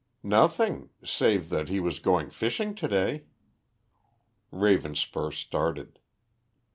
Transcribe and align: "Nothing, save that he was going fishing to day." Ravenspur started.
"Nothing, 0.23 0.89
save 1.03 1.49
that 1.49 1.69
he 1.69 1.79
was 1.79 1.99
going 1.99 2.31
fishing 2.31 2.73
to 2.73 2.87
day." 2.87 3.25
Ravenspur 4.51 5.31
started. 5.31 5.99